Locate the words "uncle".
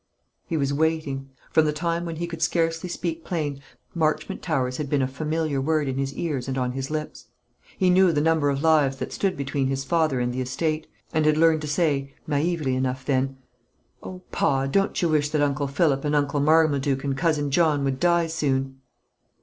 15.43-15.67, 16.15-16.39